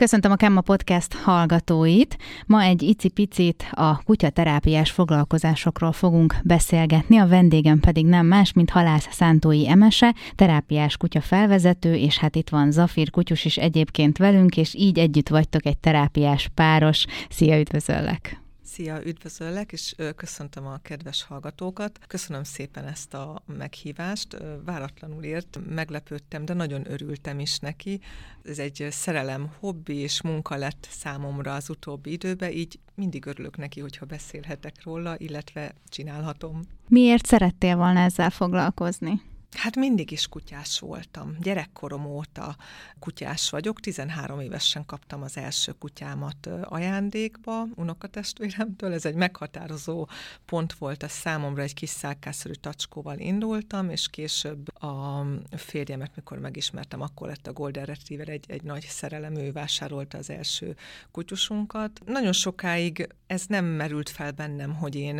[0.00, 2.16] Köszöntöm a Kemma Podcast hallgatóit.
[2.46, 9.08] Ma egy icipicit a kutyaterápiás foglalkozásokról fogunk beszélgetni, a vendégem pedig nem más, mint Halász
[9.10, 14.74] Szántói Emese, terápiás kutya felvezető, és hát itt van Zafir kutyus is egyébként velünk, és
[14.74, 17.04] így együtt vagytok egy terápiás páros.
[17.28, 18.39] Szia, üdvözöllek!
[18.72, 21.98] Szia, üdvözöllek, és köszöntöm a kedves hallgatókat.
[22.06, 24.36] Köszönöm szépen ezt a meghívást.
[24.64, 28.00] Váratlanul ért, meglepődtem, de nagyon örültem is neki.
[28.42, 33.80] Ez egy szerelem, hobbi és munka lett számomra az utóbbi időben, így mindig örülök neki,
[33.80, 36.60] hogyha beszélhetek róla, illetve csinálhatom.
[36.88, 39.20] Miért szerettél volna ezzel foglalkozni?
[39.56, 41.36] Hát mindig is kutyás voltam.
[41.40, 42.56] Gyerekkorom óta
[42.98, 43.80] kutyás vagyok.
[43.80, 48.92] 13 évesen kaptam az első kutyámat ajándékba, unokatestvéremtől.
[48.92, 50.08] Ez egy meghatározó
[50.44, 55.26] pont volt a számomra, egy kis szálkászerű tacskóval indultam, és később a
[55.56, 60.30] férjemet, mikor megismertem, akkor lett a Golden Retriever egy, egy nagy szerelem, ő vásárolta az
[60.30, 60.76] első
[61.10, 62.00] kutyusunkat.
[62.06, 65.18] Nagyon sokáig ez nem merült fel bennem, hogy én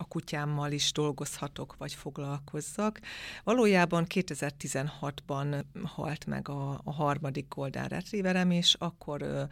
[0.00, 3.00] a kutyámmal is dolgozhatok, vagy foglalkozzak.
[3.44, 9.48] Valójában 2016-ban halt meg a, a harmadik Golden Retrieverem, és akkor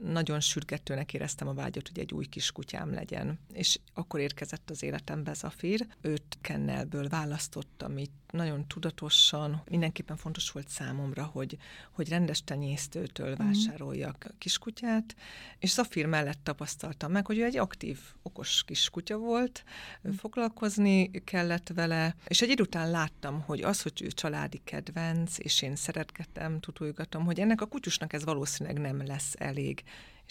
[0.00, 3.38] nagyon sürgetőnek éreztem a vágyat, hogy egy új kis kutyám legyen.
[3.52, 5.86] És akkor érkezett az életembe Zafir.
[6.00, 9.62] Őt Kennelből választottam itt nagyon tudatosan.
[9.70, 11.56] Mindenképpen fontos volt számomra, hogy,
[11.90, 13.46] hogy rendes tenyésztőtől mm.
[13.46, 15.14] vásároljak kiskutyát,
[15.58, 19.64] és Zafir mellett tapasztaltam meg, hogy ő egy aktív, okos kiskutya volt,
[20.08, 20.10] mm.
[20.10, 25.62] foglalkozni kellett vele, és egy idő után láttam, hogy az, hogy ő családi kedvenc, és
[25.62, 29.81] én szeretgetem, tutulgatom, hogy ennek a kutyusnak ez valószínűleg nem lesz elég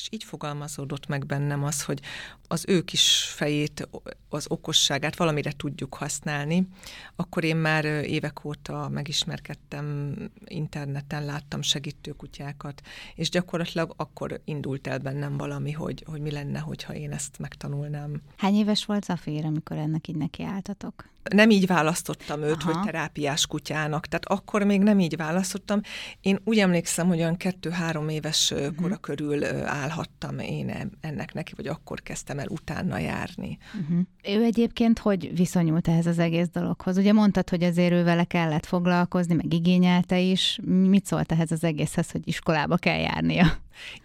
[0.02, 2.00] és így fogalmazódott meg bennem az, hogy
[2.48, 3.90] az ő kis fejét,
[4.30, 6.68] az okosságát valamire tudjuk használni.
[7.16, 12.82] Akkor én már évek óta megismerkedtem interneten, láttam segítőkutyákat,
[13.16, 18.22] és gyakorlatilag akkor indult el bennem valami, hogy, hogy mi lenne, hogyha én ezt megtanulnám.
[18.38, 21.10] Hány éves volt Zafér, amikor ennek így nekiálltatok?
[21.30, 22.72] Nem így választottam őt, Aha.
[22.72, 24.08] hogy terápiás kutyának.
[24.08, 25.82] Tehát akkor még nem így választottam.
[26.22, 28.76] Én úgy emlékszem, hogy olyan kettő-három éves uh-huh.
[28.76, 33.58] kora körül állhattam én ennek neki, vagy akkor kezdtem el utána járni.
[33.82, 34.00] Uh-huh.
[34.38, 36.98] Ő egyébként hogy viszonyult ehhez az egész dologhoz?
[36.98, 40.60] Ugye mondtad, hogy azért ő vele kellett foglalkozni, meg igényelte is.
[40.64, 43.46] Mit szólt ehhez az egészhez, hogy iskolába kell járnia?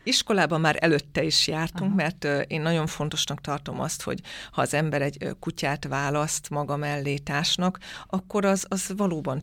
[0.03, 1.94] Iskolában már előtte is jártunk, Aha.
[1.94, 7.16] mert én nagyon fontosnak tartom azt, hogy ha az ember egy kutyát választ maga mellé
[7.16, 9.43] társnak, akkor az, az valóban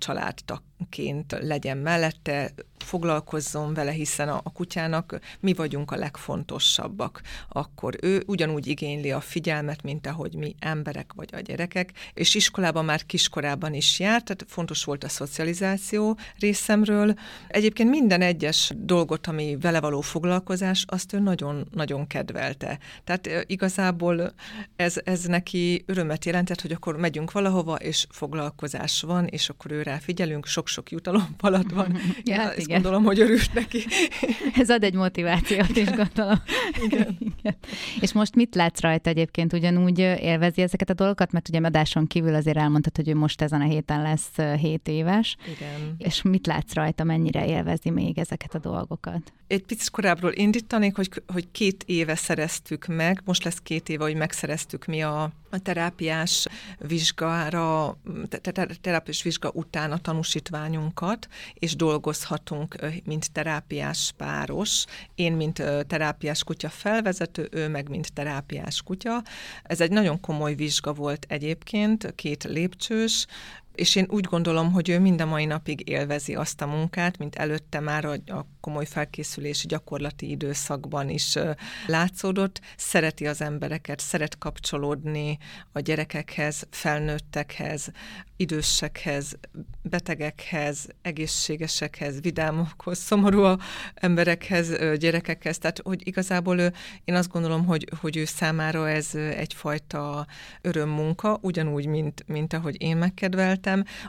[0.90, 7.22] családtagként legyen mellette, foglalkozzon vele, hiszen a, a kutyának mi vagyunk a legfontosabbak.
[7.50, 12.86] Akkor ő ugyanúgy igényli a figyelmet, mint ahogy mi emberek vagy a gyerekek, és iskolában
[12.86, 17.14] már kiskorában is járt, tehát fontos volt a szocializáció részemről.
[17.48, 22.80] Egyébként minden egyes dolgot, ami vele való foglalkozás, azt ő nagyon-nagyon kedvelte.
[23.04, 24.34] Tehát igazából
[24.76, 30.00] ez, ez neki örömet jelentett, hogy akkor megyünk valahova, és foglalkozás van, és akkor őre
[30.00, 31.98] figyelünk, sok-sok jutalom alatt van.
[32.24, 32.82] ja, hát igen.
[32.82, 33.84] gondolom, hogy örült neki.
[34.62, 36.42] ez ad egy motivációt is, gondolom.
[36.84, 37.18] Igen.
[37.20, 37.56] igen.
[38.00, 39.54] És most mit látsz rajta egyébként?
[39.54, 41.32] Ugyanúgy élvezi ezeket a dolgokat?
[41.32, 45.36] Mert ugye adáson kívül azért elmondtad, hogy ő most ezen a héten lesz 7 éves.
[45.56, 45.96] Igen.
[45.98, 49.34] És mit látsz rajta, mennyire élvezi még ezeket a dolgokat?
[49.48, 54.16] Egy picit korábbról indítanék, hogy, hogy két éve szereztük meg, most lesz két éve, hogy
[54.16, 56.47] megszereztük mi a, a terápiás
[56.78, 57.97] vizsgára,
[58.81, 62.75] terápiás vizsga után a tanúsítványunkat, és dolgozhatunk,
[63.06, 64.86] mint terápiás páros.
[65.16, 69.24] Én, mint terápiás kutya felvezető, ő meg, mint terápiás kutya.
[69.63, 73.25] Ez egy nagyon komoly vizsga volt egyébként, két lépcsős,
[73.76, 77.36] és én úgy gondolom, hogy ő mind a mai napig élvezi azt a munkát, mint
[77.36, 81.38] előtte már a, a komoly felkészülési gyakorlati időszakban is
[81.88, 82.62] látszódott.
[82.78, 85.38] Szereti az embereket, szeret kapcsolódni
[85.72, 87.92] a gyerekekhez, felnőttekhez,
[88.36, 89.38] idősekhez,
[89.81, 93.56] betegekhez, egészségesekhez, vidámokhoz, szomorú
[93.94, 95.58] emberekhez, gyerekekhez.
[95.58, 96.74] Tehát, hogy igazából ő,
[97.04, 100.28] én azt gondolom, hogy, hogy ő számára ez egyfajta
[100.62, 103.62] örömmunka, ugyanúgy, mint, mint ahogy én megkedveltem.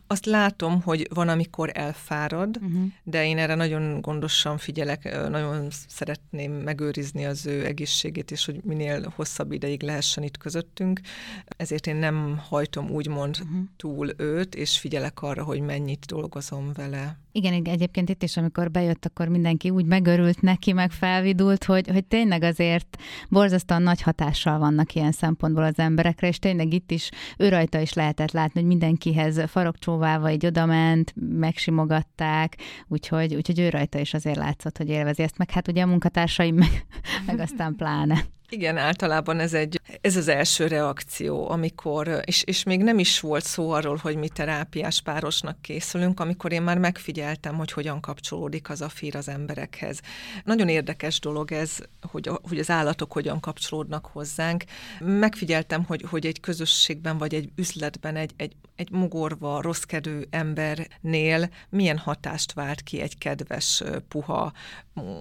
[0.07, 2.85] Azt látom, hogy van, amikor elfárad, uh-huh.
[3.03, 9.13] de én erre nagyon gondosan figyelek, nagyon szeretném megőrizni az ő egészségét, és hogy minél
[9.17, 11.01] hosszabb ideig lehessen itt közöttünk.
[11.47, 13.59] Ezért én nem hajtom úgymond uh-huh.
[13.77, 17.19] túl őt, és figyelek arra, hogy mennyit dolgozom vele.
[17.37, 22.05] Igen, egyébként itt is, amikor bejött, akkor mindenki úgy megörült neki, meg felvidult, hogy, hogy
[22.05, 22.97] tényleg azért
[23.29, 27.93] borzasztóan nagy hatással vannak ilyen szempontból az emberekre, és tényleg itt is ő rajta is
[27.93, 32.57] lehetett látni, hogy mindenkihez farokcsóvával így odament, megsimogatták,
[32.89, 36.55] úgyhogy, úgyhogy ő rajta is azért látszott, hogy élvezi ezt, meg hát ugye a munkatársaim
[36.55, 36.87] meg,
[37.27, 38.25] meg aztán pláne.
[38.49, 43.45] Igen, általában ez, egy, ez az első reakció, amikor, és, és még nem is volt
[43.45, 48.81] szó arról, hogy mi terápiás párosnak készülünk, amikor én már megfigyeltem, hogy hogyan kapcsolódik az
[48.81, 50.01] a fír az emberekhez.
[50.45, 51.79] Nagyon érdekes dolog ez,
[52.11, 54.65] hogy, hogy az állatok hogyan kapcsolódnak hozzánk.
[55.01, 61.99] Megfigyeltem, hogy, hogy egy közösségben vagy egy üzletben egy, egy, egy mogorva, rosszkedő embernél milyen
[61.99, 64.53] hatást vált ki egy kedves, puha,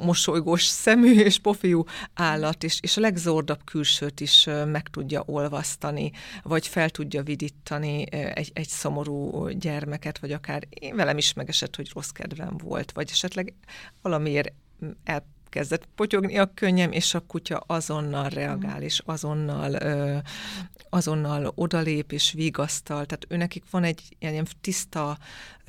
[0.02, 1.84] mosolygós szemű és pofiú
[2.14, 6.12] állat, és, és a legzordabb külsőt is meg tudja olvasztani,
[6.44, 11.92] vagy fel tudja vidítani egy, egy szomorú gyermeket, vagy akár én velem is megesett, hogy
[11.94, 13.54] rossz kedvem volt, vagy esetleg
[14.02, 14.54] valamiért
[15.04, 19.78] el kezdett potyogni a könnyem, és a kutya azonnal reagál, és azonnal,
[20.90, 23.06] azonnal odalép és vigasztal.
[23.06, 25.18] Tehát őnekik van egy ilyen tiszta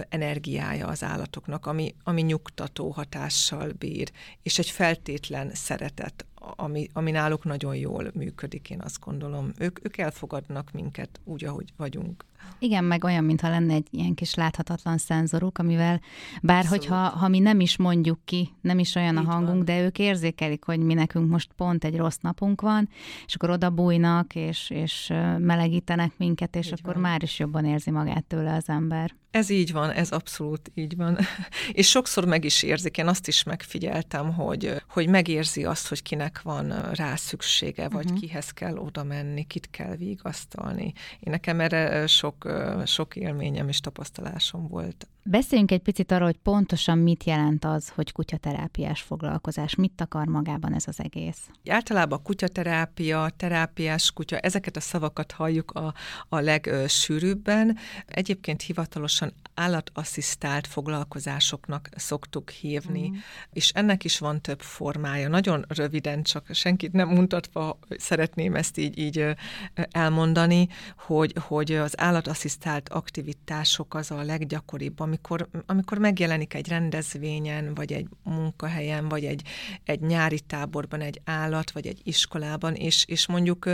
[0.08, 4.10] energiája az állatoknak, ami, ami nyugtató hatással bír,
[4.42, 6.26] és egy feltétlen szeretet,
[6.56, 9.52] ami, ami náluk nagyon jól működik, én azt gondolom.
[9.58, 12.25] Ők, ők elfogadnak minket úgy, ahogy vagyunk.
[12.58, 16.00] Igen, meg olyan, mintha lenne egy ilyen kis láthatatlan szenzoruk, amivel
[16.43, 19.64] bár hogyha ha mi nem is mondjuk ki, nem is olyan Így a hangunk, van.
[19.64, 22.88] de ők érzékelik, hogy mi nekünk most pont egy rossz napunk van,
[23.26, 27.02] és akkor oda bújnak, és, és melegítenek minket, és Így akkor van.
[27.02, 29.14] már is jobban érzi magát tőle az ember.
[29.31, 31.19] Ez így van, ez abszolút így van.
[31.73, 36.33] És sokszor meg is érzik, én azt is megfigyeltem, hogy, hogy megérzi azt, hogy kinek
[36.42, 38.20] van rá szüksége, vagy uh-huh.
[38.20, 40.92] kihez kell oda menni, kit kell vigasztalni.
[41.20, 42.48] Én nekem erre sok,
[42.84, 45.08] sok élményem és tapasztalásom volt.
[45.26, 50.75] Beszéljünk egy picit arról, hogy pontosan mit jelent az, hogy kutyaterápiás foglalkozás, mit akar magában
[50.75, 51.38] ez az egész?
[51.69, 55.94] Általában kutyaterápia, terápiás kutya, ezeket a szavakat halljuk a,
[56.29, 57.76] a legsűrűbben.
[58.06, 63.15] Egyébként hivatalosan állatasszisztált foglalkozásoknak szoktuk hívni, mm.
[63.53, 65.29] és ennek is van több formája.
[65.29, 69.27] Nagyon röviden, csak senkit nem mutatva szeretném ezt így, így
[69.91, 77.93] elmondani, hogy, hogy az állatasszisztált aktivitások az a leggyakoribb, amikor, amikor megjelenik egy rendezvényen, vagy
[77.93, 79.43] egy munkahelyen, vagy egy,
[79.84, 83.69] egy nyári táborban egy állat, vagy egy iskolában, és, és mondjuk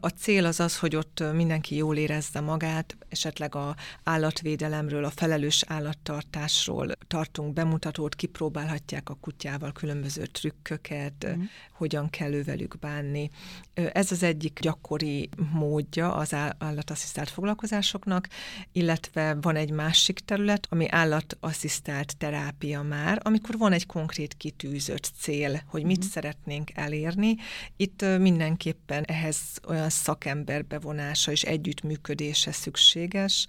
[0.00, 5.64] a cél az az, hogy ott mindenki jól érezze magát, esetleg a állatvédelemről, a felelős
[5.66, 11.42] állattartásról tartunk bemutatót, kipróbálhatják a kutyával különböző trükköket, mm.
[11.72, 13.30] hogyan kell ővelük bánni.
[13.74, 18.28] Ez az egyik gyakori módja az állatasszisztált foglalkozásoknak,
[18.72, 25.62] illetve van egy másik terület, ami állatasszisztált terápia már, amikor van egy konkrét kitűzött cél,
[25.66, 26.08] hogy mit mm.
[26.08, 27.36] szeretnénk elérni.
[27.76, 29.38] Itt mindenképpen ehhez
[29.68, 33.46] olyan szakember bevonása és együttműködése szükséges,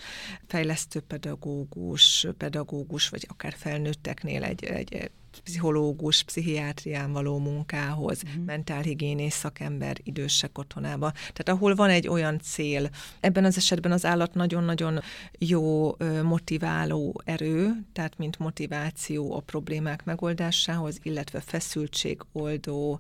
[0.48, 5.12] fejlesztő pedagógus, pedagógus, vagy akár felnőtteknél egy, egy
[5.44, 8.46] pszichológus, pszichiátrián való munkához, uh-huh.
[8.46, 11.12] mentálhigiénés szakember idősek otthonába.
[11.12, 12.90] Tehát ahol van egy olyan cél,
[13.20, 15.00] ebben az esetben az állat nagyon-nagyon
[15.40, 23.00] jó motiváló erő, tehát mint motiváció a problémák megoldásához, illetve feszültségoldó,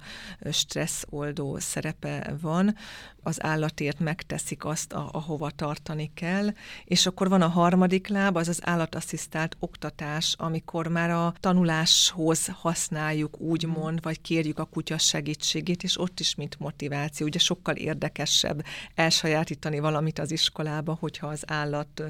[0.52, 2.76] stresszoldó szerepe van,
[3.26, 6.54] az állatért megteszik azt, ahova tartani kell,
[6.86, 13.40] és akkor van a harmadik láb, az az állatasszisztált oktatás, amikor már a tanuláshoz használjuk,
[13.40, 17.26] úgymond, vagy kérjük a kutya segítségét, és ott is mint motiváció.
[17.26, 18.66] Ugye sokkal érdekesebb
[18.96, 22.04] elsajátítani valamit az iskolába, hogyha az állat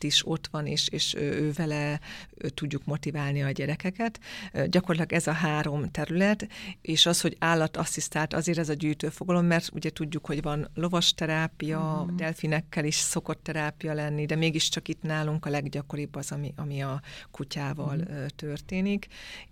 [0.00, 2.00] is ott van, és, és ő vele
[2.54, 4.20] tudjuk motiválni a gyerekeket.
[4.66, 6.48] Gyakorlatilag ez a három terület,
[6.82, 11.14] és az, hogy állatasszisztált, azért ez a gyűjtőfogalom, mert ugye tudjuk, hogy hogy van lovas
[11.14, 12.16] terápia, mm.
[12.16, 17.00] delfinekkel is szokott terápia lenni, de mégiscsak itt nálunk a leggyakoribb az, ami, ami a
[17.30, 18.26] kutyával mm.
[18.36, 19.06] történik.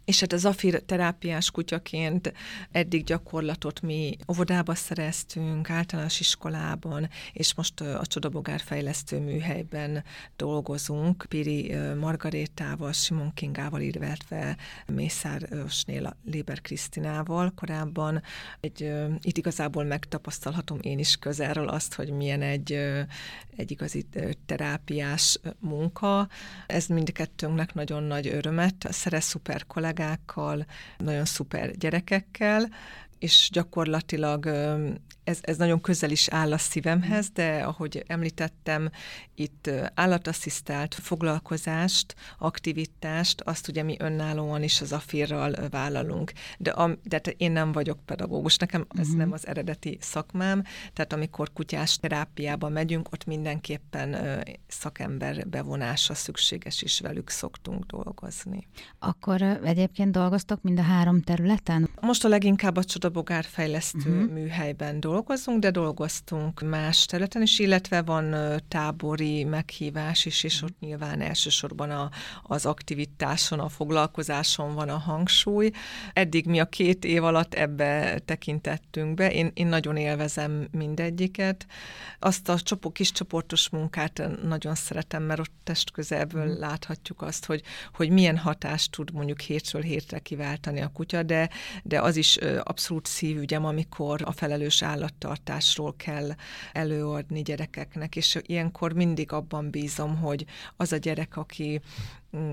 [0.05, 2.33] És hát az afir terápiás kutyaként
[2.71, 10.05] eddig gyakorlatot mi óvodába szereztünk, általános iskolában, és most a Csodabogár fejlesztő műhelyben
[10.37, 14.57] dolgozunk, Piri Margarétával, Simon Kingával, illetve
[14.87, 18.23] Mészárosnél Léber Krisztinával korábban.
[18.61, 18.93] Egy,
[19.23, 22.73] itt igazából megtapasztalható látom én is közelről azt, hogy milyen egy,
[23.57, 24.07] egy igazi
[24.47, 26.29] terápiás munka.
[26.67, 28.87] Ez mindkettőnknek nagyon nagy örömet.
[28.91, 30.67] Szerez szuper kollégákkal,
[30.99, 32.69] nagyon szuper gyerekekkel,
[33.25, 34.47] és gyakorlatilag
[35.25, 38.90] ez, ez nagyon közel is áll a szívemhez, de ahogy említettem,
[39.35, 46.33] itt állatasszisztált foglalkozást, aktivitást, azt ugye mi önállóan is az afirral vállalunk.
[46.59, 49.16] De, a, de én nem vagyok pedagógus, nekem ez uh-huh.
[49.16, 50.62] nem az eredeti szakmám,
[50.93, 58.66] tehát amikor kutyás terápiába megyünk, ott mindenképpen szakember bevonása szükséges, és velük szoktunk dolgozni.
[58.99, 61.90] Akkor egyébként dolgoztok mind a három területen?
[62.00, 64.33] Most a leginkább a Csodabogár fejlesztő uh-huh.
[64.33, 68.35] műhelyben dolgozunk, de dolgoztunk más területen is, illetve van
[68.68, 72.11] tábori meghívás is, és ott nyilván elsősorban a,
[72.42, 75.71] az aktivitáson, a foglalkozáson van a hangsúly.
[76.12, 79.33] Eddig mi a két év alatt ebbe tekintettünk be.
[79.33, 81.66] Én, én nagyon élvezem mindegyiket.
[82.18, 86.59] Azt a csopó, kis csoportos munkát nagyon szeretem, mert ott testközelből mm.
[86.59, 87.62] láthatjuk azt, hogy,
[87.94, 91.50] hogy milyen hatást tud mondjuk hétről hétre kiváltani a kutya, de,
[91.83, 96.31] de az is abszolút szívügyem, amikor a felelős állattartásról kell
[96.73, 100.45] előadni gyerekeknek, és ilyenkor mindig abban bízom, hogy
[100.77, 101.81] az a gyerek, aki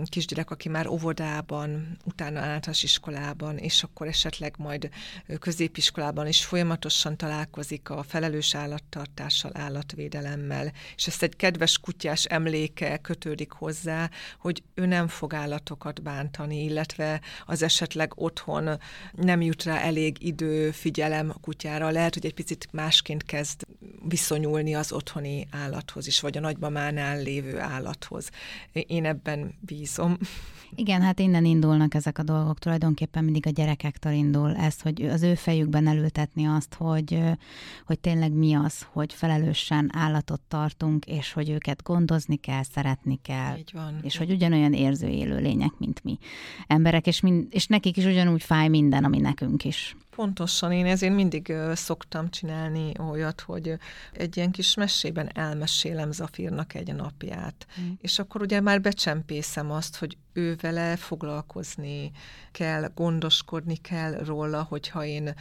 [0.06, 4.90] kisgyerek, aki már óvodában, utána általános iskolában, és akkor esetleg majd
[5.40, 13.52] középiskolában is folyamatosan találkozik a felelős állattartással, állatvédelemmel, és ezt egy kedves kutyás emléke kötődik
[13.52, 14.10] hozzá,
[14.40, 18.80] hogy ő nem fog állatokat bántani, illetve az esetleg otthon
[19.12, 23.62] nem jut rá elég idő, figyelem a kutyára, lehet, hogy egy picit másként kezd
[24.08, 28.30] viszonyulni az otthoni állathoz is, vagy a nagymamánál lévő állathoz.
[28.72, 30.18] Én ebben bízom.
[30.76, 35.22] Igen, hát innen indulnak ezek a dolgok, tulajdonképpen mindig a gyerekektől indul ez, hogy az
[35.22, 37.20] ő fejükben elültetni azt, hogy,
[37.86, 43.58] hogy tényleg mi az, hogy felelősen állatot tartunk, és hogy őket gondozni kell, szeretni kell.
[43.58, 44.00] Így van.
[44.02, 46.18] És hogy ugyanolyan érző élő lények, mint mi
[46.68, 49.96] emberek, és, mind, és nekik is ugyanúgy fáj minden, ami nekünk is.
[50.16, 53.78] Pontosan, én ezért mindig szoktam csinálni olyat, hogy
[54.12, 57.68] egy ilyen kis mesében elmesélem Zafirnak egy napját.
[57.82, 57.92] Mm.
[58.02, 62.12] És akkor ugye már becsempészem azt, hogy ő vele foglalkozni
[62.52, 65.34] kell, gondoskodni kell róla, hogyha én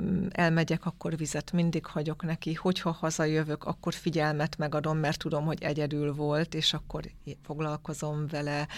[0.00, 5.62] mm, elmegyek, akkor vizet mindig hagyok neki, hogyha hazajövök, akkor figyelmet megadom, mert tudom, hogy
[5.62, 7.02] egyedül volt, és akkor
[7.42, 8.68] foglalkozom vele.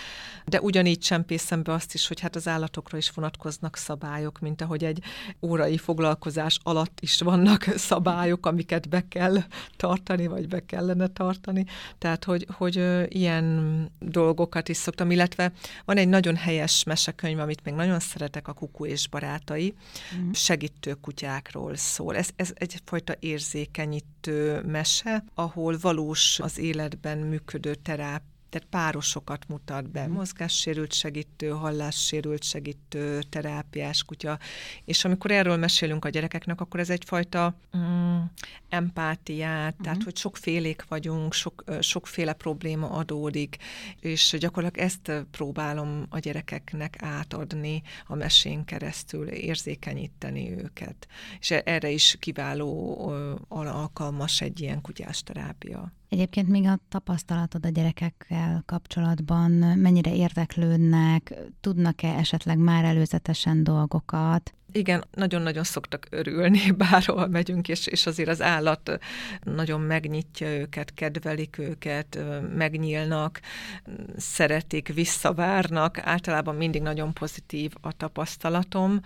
[0.45, 4.85] De ugyanígy csempészem be azt is, hogy hát az állatokra is vonatkoznak szabályok, mint ahogy
[4.85, 5.03] egy
[5.43, 9.37] órai foglalkozás alatt is vannak szabályok, amiket be kell
[9.77, 11.65] tartani, vagy be kellene tartani.
[11.99, 13.47] Tehát, hogy, hogy ilyen
[13.99, 15.53] dolgokat is szoktam, illetve
[15.85, 19.75] van egy nagyon helyes mesekönyv, amit még nagyon szeretek, a Kuku és barátai,
[20.17, 20.31] mm.
[20.33, 22.17] segítő kutyákról szól.
[22.17, 30.07] Ez, ez egyfajta érzékenyítő mese, ahol valós az életben működő teráp tehát párosokat mutat be,
[30.07, 30.13] mm.
[30.13, 34.39] mozgássérült segítő, hallássérült segítő, terápiás kutya,
[34.85, 38.19] és amikor erről mesélünk a gyerekeknek, akkor ez egyfajta mm,
[38.69, 39.83] empátiát, mm.
[39.83, 43.57] tehát hogy sokfélék vagyunk, sok, sokféle probléma adódik,
[44.01, 51.09] és gyakorlatilag ezt próbálom a gyerekeknek átadni a mesén keresztül, érzékenyíteni őket.
[51.41, 52.97] És erre is kiváló
[53.49, 55.93] alkalmas egy ilyen kutyás terápia.
[56.09, 64.53] Egyébként még a tapasztalatod a gyerekekkel kapcsolatban, mennyire érdeklődnek, tudnak-e esetleg már előzetesen dolgokat?
[64.73, 68.99] Igen, nagyon-nagyon szoktak örülni, bárhol megyünk, és, és azért az állat
[69.43, 72.19] nagyon megnyitja őket, kedvelik őket,
[72.55, 73.41] megnyílnak,
[74.17, 75.99] szeretik, visszavárnak.
[75.99, 79.01] Általában mindig nagyon pozitív a tapasztalatom.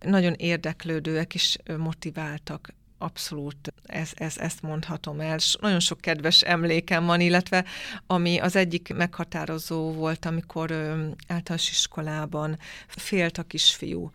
[0.00, 5.38] Nagyon érdeklődőek és motiváltak abszolút ez, ez, ezt mondhatom el.
[5.60, 7.64] Nagyon sok kedves emlékem van, illetve
[8.06, 10.72] ami az egyik meghatározó volt, amikor
[11.26, 14.10] általános iskolában félt a kisfiú,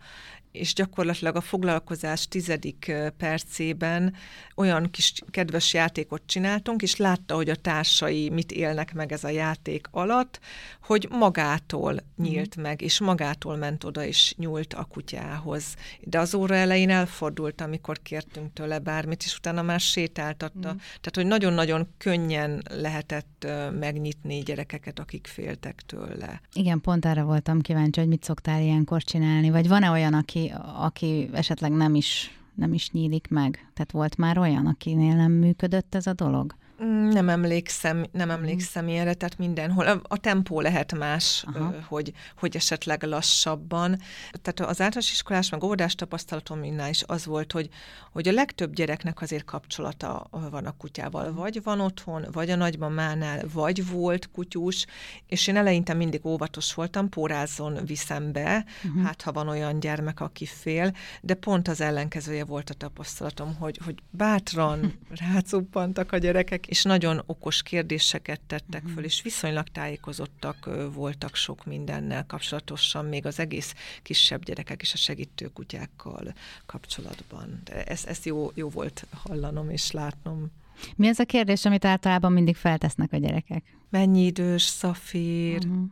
[0.54, 4.14] és gyakorlatilag a foglalkozás tizedik percében
[4.54, 9.28] olyan kis kedves játékot csináltunk, és látta, hogy a társai mit élnek meg ez a
[9.28, 10.40] játék alatt,
[10.86, 12.62] hogy magától nyílt mm.
[12.62, 15.74] meg, és magától ment oda, és nyúlt a kutyához.
[16.00, 20.72] De az óra elején elfordult, amikor kértünk tőle bármit, és utána már sétáltatta.
[20.72, 20.76] Mm.
[20.76, 23.46] Tehát, hogy nagyon-nagyon könnyen lehetett
[23.78, 26.40] megnyitni gyerekeket, akik féltek tőle.
[26.52, 31.28] Igen, pont erre voltam kíváncsi, hogy mit szoktál ilyenkor csinálni, vagy van-e olyan, aki aki,
[31.32, 33.70] esetleg nem is, nem is nyílik meg?
[33.74, 36.54] Tehát volt már olyan, akinél nem működött ez a dolog?
[36.82, 38.36] Mm, nem emlékszem, nem mhm.
[38.36, 39.86] emlékszem ilyenre, tehát mindenhol.
[39.86, 41.74] A, a tempó lehet más, Aha.
[41.88, 44.00] hogy, hogy esetleg lassabban.
[44.42, 47.68] Tehát az általános iskolás, meg óvodás tapasztalatom minden is az volt, hogy,
[48.12, 51.28] hogy a legtöbb gyereknek azért kapcsolata van a kutyával.
[51.28, 51.38] Mhm.
[51.38, 54.86] Vagy van otthon, vagy a nagymamánál, vagy volt kutyus,
[55.26, 59.02] és én eleinte mindig óvatos voltam, pórázzon viszem be, uh-huh.
[59.02, 63.80] hát ha van olyan gyermek, aki fél, de pont az ellenkezője volt a tapasztalatom, hogy,
[63.84, 64.98] hogy bátran
[65.32, 69.04] rácuppantak a gyerekek, és nagyon okos kérdéseket tettek föl, mhm.
[69.04, 75.46] és viszonylag tájékozottak voltak sok mindennel kapcsolatosan, még az egész kisebb gyerekek és a segítő
[75.46, 76.34] kutyákkal
[76.66, 77.60] kapcsolatban.
[77.64, 80.50] De ez, ez jó, jó volt hallanom és látnom.
[80.96, 83.64] Mi az a kérdés, amit általában mindig feltesznek a gyerekek?
[83.90, 85.84] Mennyi idős szafír, uh-huh.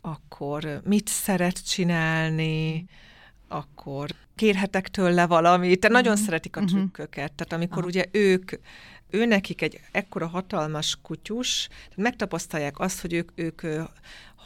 [0.00, 2.88] akkor mit szeret csinálni, uh-huh
[3.48, 5.88] akkor kérhetek tőle valamit.
[5.88, 6.26] Nagyon uh-huh.
[6.26, 7.32] szeretik a trükköket.
[7.32, 7.88] Tehát amikor uh-huh.
[7.88, 8.52] ugye ők
[9.10, 13.62] ő nekik egy ekkora hatalmas kutyus, tehát megtapasztalják azt, hogy ők, ők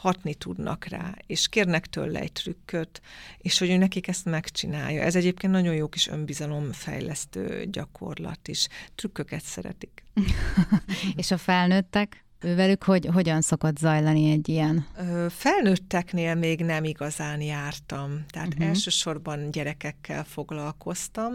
[0.03, 3.01] hatni tudnak rá, és kérnek tőle egy trükköt,
[3.37, 5.01] és hogy ő nekik ezt megcsinálja.
[5.01, 8.67] Ez egyébként nagyon jó kis önbizalomfejlesztő gyakorlat is.
[8.95, 10.03] Trükköket szeretik.
[11.15, 12.23] és a felnőttek?
[12.43, 14.87] Velük hogy, hogyan szokott zajlani egy ilyen?
[15.29, 18.67] Felnőtteknél még nem igazán jártam, tehát uh-huh.
[18.67, 21.33] elsősorban gyerekekkel foglalkoztam,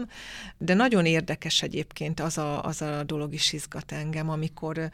[0.57, 4.89] de nagyon érdekes egyébként az a, az a dolog is izgat engem, amikor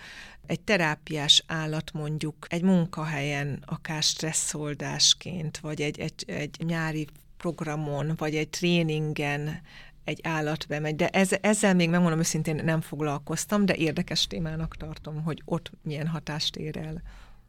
[0.45, 7.07] egy terápiás állat mondjuk egy munkahelyen, akár stresszoldásként, vagy egy, egy, egy nyári
[7.37, 9.61] programon, vagy egy tréningen
[10.05, 15.23] egy állat bemegy, de ez, ezzel még megmondom őszintén nem foglalkoztam, de érdekes témának tartom,
[15.23, 17.01] hogy ott milyen hatást ér el.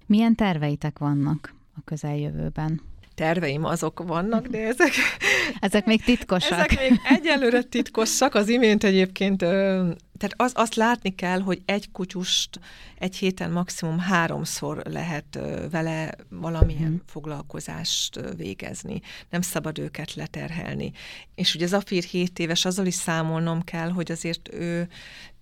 [0.07, 2.81] Milyen terveitek vannak a közeljövőben?
[3.17, 4.93] terveim azok vannak, de ezek...
[5.61, 6.53] Ezek még titkosak.
[6.53, 8.35] Ezek még egyelőre titkosak.
[8.35, 9.45] Az imént egyébként
[10.19, 12.61] tehát az, azt látni kell, hogy egy kutyust
[12.99, 15.38] egy héten maximum háromszor lehet
[15.71, 16.97] vele valamilyen mm.
[17.07, 19.00] foglalkozást végezni.
[19.31, 20.93] Nem szabad őket leterhelni.
[21.35, 24.88] És ugye Zafír 7 éves, azzal is számolnom kell, hogy azért ő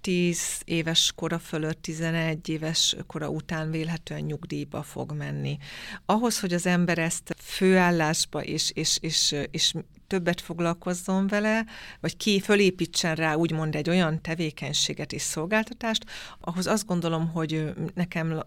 [0.00, 5.58] 10 éves kora fölött, 11 éves kora után vélhetően nyugdíjba fog menni.
[6.06, 9.74] Ahhoz, hogy az ember ezt főállásba és, és, és, és
[10.06, 11.66] többet foglalkozzon vele,
[12.00, 16.04] vagy ki fölépítsen rá úgymond egy olyan tevékenységet és szolgáltatást,
[16.40, 18.42] ahhoz azt gondolom, hogy nekem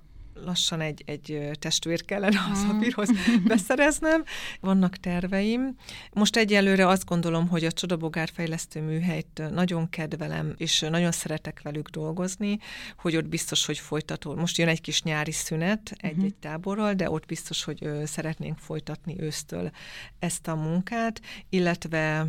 [0.45, 2.69] lassan egy, egy testvér kellene az mm.
[2.69, 3.09] apírhoz
[3.47, 4.23] beszereznem.
[4.59, 5.75] Vannak terveim.
[6.13, 11.89] Most egyelőre azt gondolom, hogy a Csodabogár fejlesztő műhelyt nagyon kedvelem, és nagyon szeretek velük
[11.89, 12.57] dolgozni,
[12.97, 14.35] hogy ott biztos, hogy folytató.
[14.35, 16.39] Most jön egy kis nyári szünet egy-egy mhm.
[16.39, 19.71] táborral, de ott biztos, hogy szeretnénk folytatni ősztől
[20.19, 22.27] ezt a munkát, illetve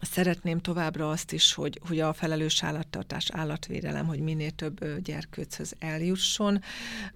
[0.00, 6.62] Szeretném továbbra azt is, hogy, hogy a felelős állattartás, állatvédelem, hogy minél több gyerkőchöz eljusson.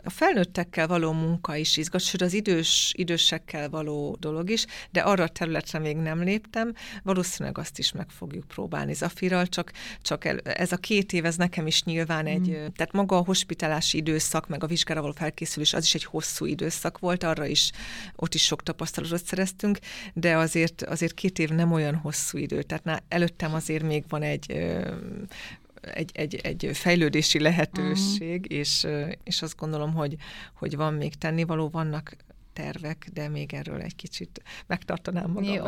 [0.04, 5.24] A felnőttekkel való munka is izgat, sőt az idős, idősekkel való dolog is, de arra
[5.24, 10.38] a területre még nem léptem, valószínűleg azt is meg fogjuk próbálni Zafirral, csak, csak el,
[10.38, 12.52] ez a két év, ez nekem is nyilván egy, mm.
[12.52, 16.98] tehát maga a hospitálási időszak, meg a vizsgára való felkészülés, az is egy hosszú időszak
[16.98, 17.70] volt, arra is,
[18.16, 19.78] ott is sok tapasztalatot szereztünk,
[20.14, 24.22] de azért, azért két év nem olyan hosszú idő, tehát na, előttem azért még van
[24.22, 24.53] egy
[25.94, 28.59] egy, egy, egy fejlődési lehetőség, uh-huh.
[28.59, 28.87] és,
[29.25, 30.16] és azt gondolom, hogy,
[30.55, 32.16] hogy van még tennivaló, vannak
[32.53, 35.53] tervek, de még erről egy kicsit megtartanám magam.
[35.53, 35.64] Jó.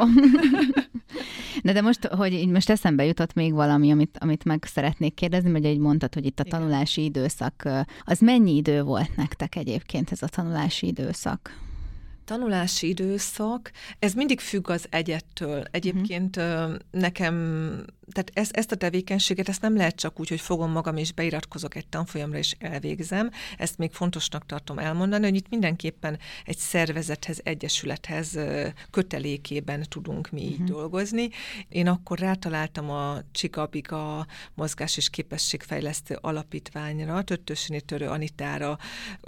[1.62, 5.50] De, de most, hogy így most eszembe jutott még valami, amit, amit meg szeretnék kérdezni,
[5.50, 7.14] hogy egy mondtad, hogy itt a tanulási Igen.
[7.14, 7.68] időszak,
[8.04, 11.63] az mennyi idő volt nektek egyébként ez a tanulási időszak?
[12.24, 15.64] Tanulási időszak, ez mindig függ az egyettől.
[15.70, 16.74] Egyébként uh-huh.
[16.90, 21.12] nekem tehát ez, ezt a tevékenységet, ezt nem lehet csak úgy, hogy fogom magam és
[21.12, 23.30] beiratkozok egy tanfolyamra és elvégzem.
[23.56, 28.38] Ezt még fontosnak tartom elmondani, hogy itt mindenképpen egy szervezethez, egyesülethez
[28.90, 30.54] kötelékében tudunk mi uh-huh.
[30.54, 31.28] így dolgozni.
[31.68, 38.78] Én akkor rátaláltam a Csigabiga mozgás és képességfejlesztő alapítványra, Töttösini Törő Anitára,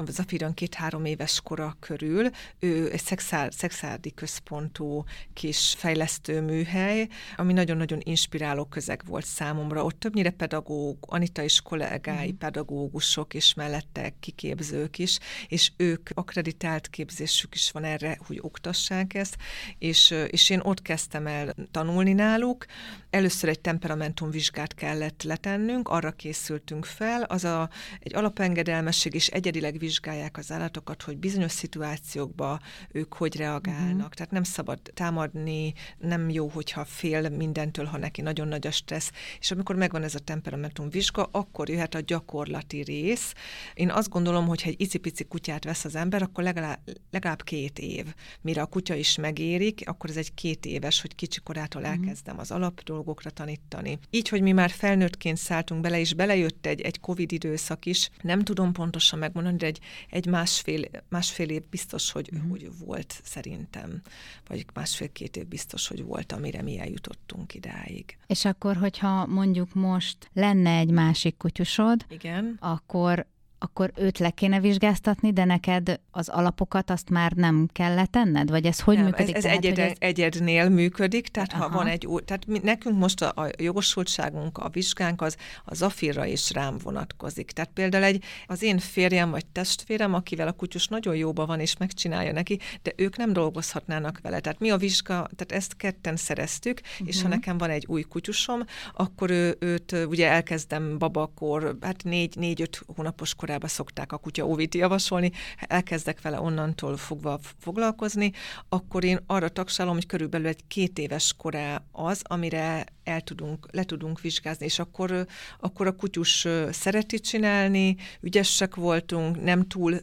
[0.07, 2.31] Zafiran két-három éves kora körül.
[2.59, 9.85] Ő egy szexár, szexárdi központú kis fejlesztő műhely, ami nagyon-nagyon inspiráló közeg volt számomra.
[9.85, 12.37] Ott többnyire pedagóg, Anita és kollégái mm.
[12.37, 19.37] pedagógusok, és mellette kiképzők is, és ők akreditált képzésük is van erre, hogy oktassák ezt,
[19.79, 22.67] és, és én ott kezdtem el tanulni náluk.
[23.11, 30.37] Először egy temperamentumvizsgát kellett letennünk, arra készültünk fel, az a, egy alapengedelmesség, és egyedileg vizsgálják
[30.39, 32.61] az állatokat, hogy bizonyos szituációkban
[32.93, 34.07] ők hogy reagálnak.
[34.07, 34.17] Mm.
[34.17, 39.11] Tehát nem szabad támadni, nem jó, hogyha fél mindentől, ha neki nagyon nagy a stressz,
[39.41, 43.33] és amikor megvan ez a temperamentum vizsga, akkor jöhet a gyakorlati rész.
[43.75, 46.79] Én azt gondolom, hogy ha egy icipici kutyát vesz az ember, akkor legalább,
[47.11, 51.83] legalább két év, mire a kutya is megérik, akkor ez egy két éves, hogy kicsikorától
[51.83, 51.91] mhm.
[51.91, 53.99] elkezdem az alap dolgokra tanítani.
[54.11, 58.43] Így, hogy mi már felnőttként szálltunk bele, és belejött egy, egy Covid időszak is, nem
[58.43, 62.51] tudom pontosan megmondani, de egy, egy másfél, másfél év biztos, hogy, uh-huh.
[62.51, 64.03] hogy volt szerintem,
[64.47, 68.17] vagy másfél-két év biztos, hogy volt, amire mi eljutottunk idáig.
[68.27, 72.57] És akkor, hogyha mondjuk most lenne egy másik kutyusod, Igen.
[72.61, 73.27] akkor
[73.59, 78.51] akkor őt le kéne vizsgáztatni, de neked az alapokat azt már nem kell tenned?
[78.51, 79.29] Vagy ez hogy nem, működik?
[79.29, 81.63] Ez, ez, tehát, egyed, ez egyednél működik, tehát Aha.
[81.63, 85.75] ha van egy új, tehát mi, nekünk most a, a jogosultságunk, a vizsgánk az a
[85.75, 87.51] zafirra is rám vonatkozik.
[87.51, 91.77] Tehát például egy, az én férjem vagy testvérem, akivel a kutyus nagyon jóba van és
[91.77, 94.41] megcsinálja neki, de ők nem dolgozhatnának vele.
[94.41, 97.09] Tehát mi a vizsga, tehát ezt ketten szereztük, uh-huh.
[97.09, 97.37] és ha mhm.
[97.37, 98.65] nekem van egy új kutyusom,
[98.95, 104.47] akkor ő, őt ugye elkezdem babakor, hát négy, négy-öt hónapos korában korába szokták a kutya
[104.47, 108.33] óvit javasolni, elkezdek vele onnantól fogva foglalkozni,
[108.69, 113.85] akkor én arra tagsálom, hogy körülbelül egy két éves korá az, amire el tudunk, le
[113.85, 115.27] tudunk vizsgázni, és akkor,
[115.61, 120.01] akkor a kutyus szereti csinálni, ügyesek voltunk, nem túl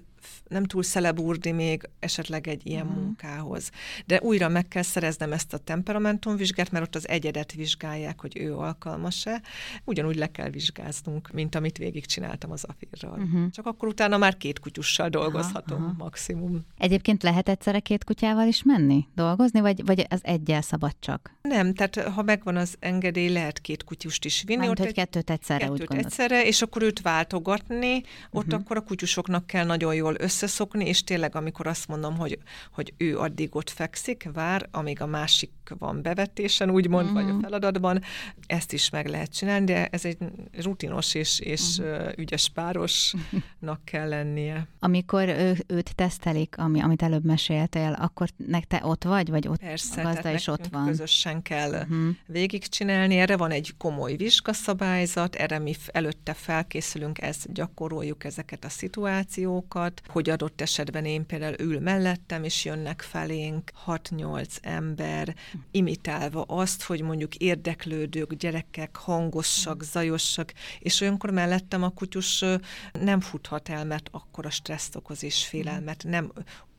[0.48, 3.02] nem túl szelebúrdi még esetleg egy ilyen uh-huh.
[3.02, 3.70] munkához.
[4.06, 8.56] De újra meg kell szereznem ezt a temperamentumvizsgát, mert ott az egyedet vizsgálják, hogy ő
[8.56, 9.42] alkalmas-e.
[9.84, 13.20] Ugyanúgy le kell vizsgáznunk, mint amit végigcsináltam az afirral.
[13.20, 13.50] Uh-huh.
[13.50, 15.98] Csak akkor utána már két kutyussal dolgozhatom uh-huh.
[15.98, 16.66] maximum.
[16.78, 21.36] Egyébként lehet egyszerre két kutyával is menni, dolgozni, vagy, vagy az egyel szabad csak?
[21.42, 24.68] Nem, tehát ha megvan az engedély, lehet két kutyust is vinni.
[24.68, 28.60] Ott hogy egy, kettőt egyszerre kettőt úgy egyszerre, és akkor őt váltogatni, ott uh-huh.
[28.60, 32.38] akkor a kutyusoknak kell nagyon jól össze összeszokni, és tényleg amikor azt mondom, hogy,
[32.72, 37.22] hogy ő addig ott fekszik, vár, amíg a másik van bevetésen, úgymond, uh-huh.
[37.22, 37.44] vagy a mhm.
[37.44, 38.02] feladatban,
[38.48, 40.18] ezt is meg lehet csinálni, de ez egy
[40.62, 42.12] rutinos és, és uh-huh.
[42.16, 44.68] ügyes párosnak kell lennie.
[44.80, 49.60] Amikor ő, őt tesztelik, ami, amit előbb meséltél, akkor nek te ott vagy, vagy ott
[49.60, 50.86] Persze, a gazda is ott van?
[50.86, 52.16] közösen kell uh-huh.
[52.26, 53.18] végigcsinálni.
[53.18, 60.30] Erre van egy komoly vizsgaszabályzat, erre mi előtte felkészülünk, ezt gyakoroljuk ezeket a szituációkat, hogy
[60.30, 65.36] adott esetben én például ül mellettem, és jönnek felénk 6-8 ember,
[65.72, 72.46] imitálva azt, hogy mondjuk érdeklődők, gyerekek hangosak, zajosak, és olyankor mellettem a kutyus
[72.92, 76.32] nem futhat el, mert akkor a stresszt okoz és félelmet, nem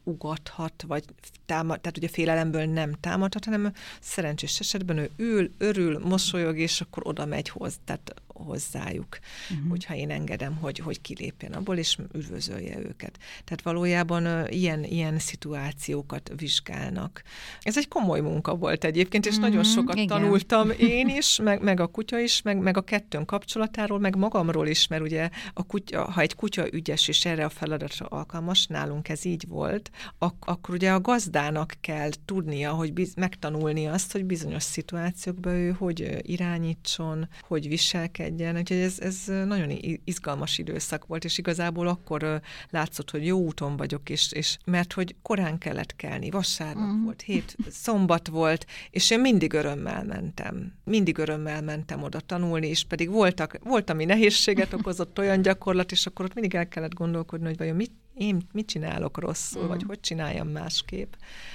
[0.04, 1.04] ugathat, vagy
[1.46, 7.06] támad, tehát ugye félelemből nem támadhat, hanem szerencsés esetben ő ül, örül, mosolyog, és akkor
[7.06, 9.18] oda megy hoz, tehát hozzájuk,
[9.50, 9.68] uh-huh.
[9.68, 13.18] hogyha én engedem, hogy, hogy kilépjen abból, és üdvözölje őket.
[13.44, 17.22] Tehát valójában uh, ilyen, ilyen szituációkat vizsgálnak.
[17.60, 19.48] Ez egy komoly munka volt egyébként, és uh-huh.
[19.48, 20.06] nagyon sokat Igen.
[20.06, 24.66] tanultam én is, meg, meg a kutya is, meg, meg a kettőn kapcsolatáról, meg magamról
[24.66, 29.08] is, mert ugye a kutya, ha egy kutya ügyes és erre a feladatra alkalmas, nálunk
[29.08, 34.24] ez így volt, ak- akkor ugye a gazdának kell tudnia, hogy biz- megtanulni azt, hogy
[34.24, 38.56] bizonyos szituációkban ő hogy irányítson, hogy viselkedjen, viselkedjen.
[38.56, 44.10] Úgyhogy ez, ez nagyon izgalmas időszak volt, és igazából akkor látszott, hogy jó úton vagyok,
[44.10, 47.04] és, és mert hogy korán kellett kelni, vasárnap uh-huh.
[47.04, 50.72] volt, hét, szombat volt, és én mindig örömmel mentem.
[50.84, 56.06] Mindig örömmel mentem oda tanulni, és pedig voltak, volt, ami nehézséget okozott, olyan gyakorlat, és
[56.06, 59.68] akkor ott mindig el kellett gondolkodni, hogy vajon mit én mit csinálok rosszul, mm.
[59.68, 61.12] vagy hogy csináljam másképp.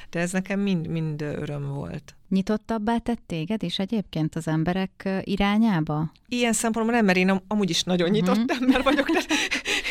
[0.10, 2.14] De ez nekem mind, mind öröm volt.
[2.30, 6.12] Nyitottabbá tett téged is egyébként az emberek irányába?
[6.28, 8.58] Ilyen szempontból nem, mert én am- amúgy is nagyon nyitott uh-huh.
[8.62, 9.20] ember vagyok, de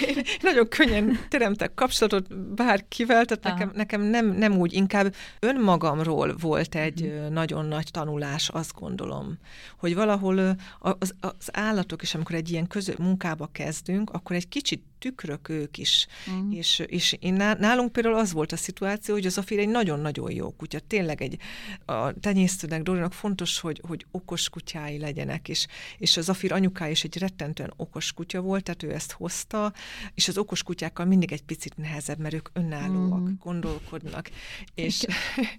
[0.07, 6.75] én nagyon könnyen teremtek kapcsolatot bárkivel, tehát nekem, nekem nem, nem úgy, inkább önmagamról volt
[6.75, 7.29] egy uh-huh.
[7.29, 9.39] nagyon nagy tanulás, azt gondolom,
[9.79, 14.83] hogy valahol az, az állatok is, amikor egy ilyen közö munkába kezdünk, akkor egy kicsit
[14.99, 16.07] tükrök ők is.
[16.27, 16.57] Uh-huh.
[16.57, 20.51] És, és én nálunk például az volt a szituáció, hogy az Afir egy nagyon-nagyon jó
[20.51, 20.79] kutya.
[20.81, 21.37] Tényleg egy
[21.85, 25.67] a tenyésztőnek, Dorinak fontos, hogy, hogy okos kutyái legyenek, és,
[25.99, 29.73] és az Afir anyukája is egy rettentően okos kutya volt, tehát ő ezt hozta,
[30.15, 33.39] és az okos kutyákkal mindig egy picit nehezebb, mert ők önállóak, uh-huh.
[33.39, 34.31] gondolkodnak.
[34.75, 35.05] És,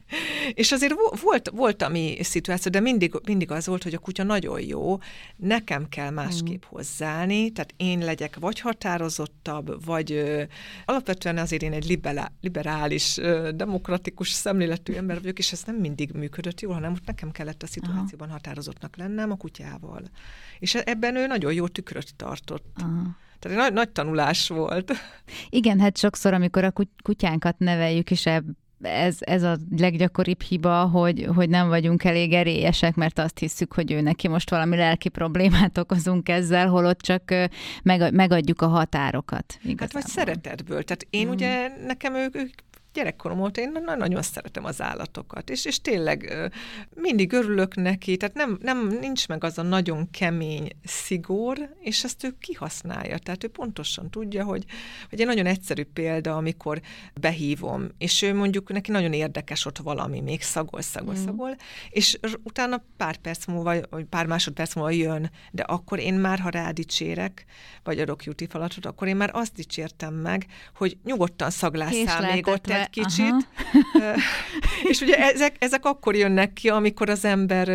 [0.54, 4.24] és azért volt, volt a mi szituáció, de mindig, mindig az volt, hogy a kutya
[4.24, 4.98] nagyon jó,
[5.36, 6.78] nekem kell másképp uh-huh.
[6.78, 10.44] hozzáállni, tehát én legyek vagy határozott, nyitottabb, vagy ö,
[10.86, 16.12] alapvetően azért én egy liberá, liberális, ö, demokratikus szemléletű ember vagyok, és ez nem mindig
[16.12, 18.38] működött jól, hanem ott nekem kellett a szituációban Aha.
[18.38, 20.02] határozottnak lennem a kutyával.
[20.60, 22.76] És e, ebben ő nagyon jó tükröt tartott.
[22.76, 23.18] Aha.
[23.40, 24.92] Tehát egy nagy, nagy tanulás volt.
[25.50, 28.46] Igen, hát sokszor, amikor a kutyánkat neveljük, és ebb
[28.82, 33.92] ez, ez a leggyakoribb hiba, hogy, hogy nem vagyunk elég erélyesek, mert azt hiszük, hogy
[33.92, 37.34] ő neki most valami lelki problémát okozunk ezzel, holott csak
[37.84, 39.58] meg, megadjuk a határokat.
[39.64, 39.78] Igazából.
[39.80, 40.84] Hát vagy szeretetből.
[40.84, 41.30] Tehát én mm.
[41.30, 42.50] ugye, nekem ők, ők
[42.94, 46.50] gyerekkorom óta én nagyon szeretem az állatokat, és, és tényleg
[46.96, 52.24] mindig örülök neki, tehát nem, nem, nincs meg az a nagyon kemény szigor, és ezt
[52.24, 54.66] ő kihasználja, tehát ő pontosan tudja, hogy,
[55.10, 56.82] hogy egy nagyon egyszerű példa, amikor
[57.20, 61.24] behívom, és ő mondjuk neki nagyon érdekes ott valami, még szagol, szagol, mm.
[61.26, 61.56] szagol,
[61.90, 66.50] és utána pár perc múlva, vagy pár másodperc múlva jön, de akkor én már, ha
[66.50, 67.46] rádicsérek,
[67.84, 72.90] vagy adok jutifalatot, akkor én már azt dicsértem meg, hogy nyugodtan szaglásszál még ott egy
[72.90, 73.48] kicsit.
[74.90, 77.68] és ugye ezek, ezek akkor jönnek ki, amikor az ember,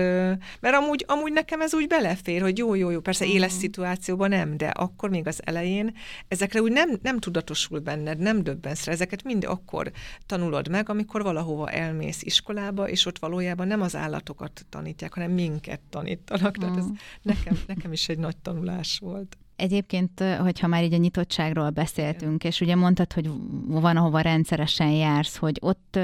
[0.60, 3.60] mert amúgy, amúgy nekem ez úgy belefér, hogy jó, jó, jó, persze éles uh-huh.
[3.60, 5.94] szituációban nem, de akkor még az elején
[6.28, 9.90] ezekre úgy nem, nem tudatosul benned, nem döbbensz rá, ezeket mind akkor
[10.26, 15.80] tanulod meg, amikor valahova elmész iskolába, és ott valójában nem az állatokat tanítják, hanem minket
[15.90, 16.56] tanítanak.
[16.56, 16.84] Tehát ez
[17.22, 19.36] nekem, nekem is egy nagy tanulás volt.
[19.56, 23.30] Egyébként, hogyha már így a nyitottságról beszéltünk, és ugye mondtad, hogy
[23.66, 25.98] van, ahova rendszeresen jársz, hogy ott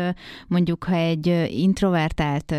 [0.46, 2.54] mondjuk, ha egy introvertált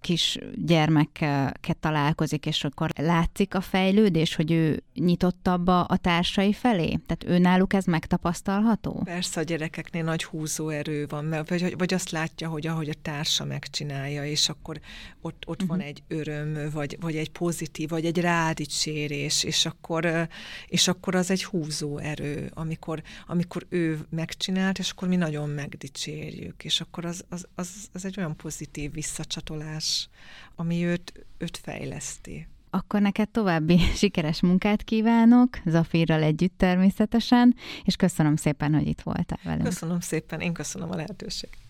[0.00, 6.98] kis gyermekkel találkozik, és akkor látszik a fejlődés, hogy ő nyitottabb a, társai felé?
[7.06, 9.00] Tehát ő náluk ez megtapasztalható?
[9.04, 14.24] Persze a gyerekeknél nagy húzóerő van, vagy, vagy azt látja, hogy ahogy a társa megcsinálja,
[14.24, 14.80] és akkor
[15.20, 15.76] ott, ott uh-huh.
[15.76, 20.27] van egy öröm, vagy, vagy egy pozitív, vagy egy rádicsérés, és akkor
[20.66, 26.64] és akkor az egy húzó erő, amikor, amikor ő megcsinált, és akkor mi nagyon megdicsérjük,
[26.64, 30.08] és akkor az, az, az, az egy olyan pozitív visszacsatolás,
[30.56, 32.46] ami őt, őt fejleszti.
[32.70, 39.40] Akkor neked további sikeres munkát kívánok, Zafírral együtt természetesen, és köszönöm szépen, hogy itt voltál
[39.42, 39.64] velünk.
[39.64, 41.67] Köszönöm szépen, én köszönöm a lehetőséget.